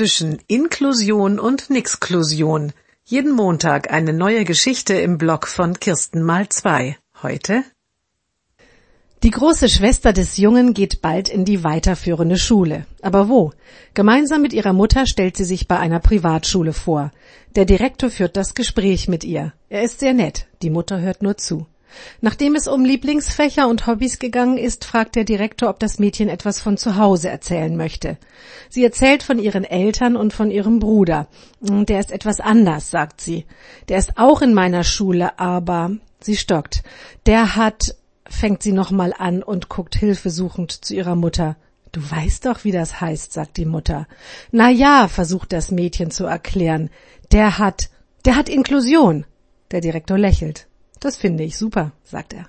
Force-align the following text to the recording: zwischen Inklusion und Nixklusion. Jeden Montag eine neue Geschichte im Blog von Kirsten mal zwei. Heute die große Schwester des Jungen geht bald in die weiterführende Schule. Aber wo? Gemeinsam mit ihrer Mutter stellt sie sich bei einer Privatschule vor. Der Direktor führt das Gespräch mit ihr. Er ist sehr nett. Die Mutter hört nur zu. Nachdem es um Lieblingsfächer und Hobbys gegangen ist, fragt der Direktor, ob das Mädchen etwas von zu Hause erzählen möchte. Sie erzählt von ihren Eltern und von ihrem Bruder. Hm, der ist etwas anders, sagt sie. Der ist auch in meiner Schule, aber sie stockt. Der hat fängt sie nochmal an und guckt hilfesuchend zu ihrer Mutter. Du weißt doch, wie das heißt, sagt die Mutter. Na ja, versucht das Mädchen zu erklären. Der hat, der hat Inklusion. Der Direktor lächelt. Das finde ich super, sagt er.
zwischen 0.00 0.38
Inklusion 0.46 1.38
und 1.38 1.68
Nixklusion. 1.68 2.72
Jeden 3.04 3.32
Montag 3.32 3.92
eine 3.92 4.14
neue 4.14 4.46
Geschichte 4.46 4.94
im 4.94 5.18
Blog 5.18 5.46
von 5.46 5.78
Kirsten 5.78 6.22
mal 6.22 6.48
zwei. 6.48 6.96
Heute 7.22 7.64
die 9.22 9.30
große 9.30 9.68
Schwester 9.68 10.14
des 10.14 10.38
Jungen 10.38 10.72
geht 10.72 11.02
bald 11.02 11.28
in 11.28 11.44
die 11.44 11.64
weiterführende 11.64 12.38
Schule. 12.38 12.86
Aber 13.02 13.28
wo? 13.28 13.52
Gemeinsam 13.92 14.40
mit 14.40 14.54
ihrer 14.54 14.72
Mutter 14.72 15.06
stellt 15.06 15.36
sie 15.36 15.44
sich 15.44 15.68
bei 15.68 15.78
einer 15.78 16.00
Privatschule 16.00 16.72
vor. 16.72 17.12
Der 17.54 17.66
Direktor 17.66 18.08
führt 18.08 18.38
das 18.38 18.54
Gespräch 18.54 19.06
mit 19.06 19.22
ihr. 19.22 19.52
Er 19.68 19.82
ist 19.82 20.00
sehr 20.00 20.14
nett. 20.14 20.46
Die 20.62 20.70
Mutter 20.70 20.98
hört 21.02 21.20
nur 21.20 21.36
zu. 21.36 21.66
Nachdem 22.20 22.54
es 22.54 22.68
um 22.68 22.84
Lieblingsfächer 22.84 23.68
und 23.68 23.86
Hobbys 23.86 24.18
gegangen 24.18 24.58
ist, 24.58 24.84
fragt 24.84 25.16
der 25.16 25.24
Direktor, 25.24 25.70
ob 25.70 25.78
das 25.78 25.98
Mädchen 25.98 26.28
etwas 26.28 26.60
von 26.60 26.76
zu 26.76 26.96
Hause 26.96 27.28
erzählen 27.28 27.76
möchte. 27.76 28.18
Sie 28.68 28.84
erzählt 28.84 29.22
von 29.22 29.38
ihren 29.38 29.64
Eltern 29.64 30.16
und 30.16 30.32
von 30.32 30.50
ihrem 30.50 30.78
Bruder. 30.78 31.28
Hm, 31.66 31.86
der 31.86 32.00
ist 32.00 32.12
etwas 32.12 32.40
anders, 32.40 32.90
sagt 32.90 33.20
sie. 33.20 33.46
Der 33.88 33.98
ist 33.98 34.18
auch 34.18 34.42
in 34.42 34.54
meiner 34.54 34.84
Schule, 34.84 35.38
aber 35.38 35.92
sie 36.20 36.36
stockt. 36.36 36.82
Der 37.26 37.56
hat 37.56 37.94
fängt 38.30 38.62
sie 38.62 38.72
nochmal 38.72 39.12
an 39.16 39.42
und 39.42 39.68
guckt 39.68 39.96
hilfesuchend 39.96 40.72
zu 40.72 40.94
ihrer 40.94 41.16
Mutter. 41.16 41.56
Du 41.92 42.00
weißt 42.00 42.46
doch, 42.46 42.64
wie 42.64 42.70
das 42.70 43.00
heißt, 43.00 43.32
sagt 43.32 43.56
die 43.56 43.64
Mutter. 43.64 44.06
Na 44.52 44.70
ja, 44.70 45.08
versucht 45.08 45.52
das 45.52 45.72
Mädchen 45.72 46.12
zu 46.12 46.24
erklären. 46.24 46.88
Der 47.32 47.58
hat, 47.58 47.90
der 48.24 48.36
hat 48.36 48.48
Inklusion. 48.48 49.26
Der 49.72 49.80
Direktor 49.80 50.16
lächelt. 50.16 50.68
Das 51.00 51.16
finde 51.16 51.44
ich 51.44 51.56
super, 51.56 51.92
sagt 52.04 52.34
er. 52.34 52.48